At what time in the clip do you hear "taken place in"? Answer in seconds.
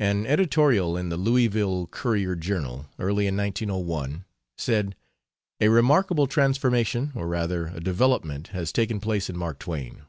8.72-9.38